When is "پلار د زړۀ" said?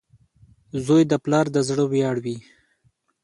1.23-1.85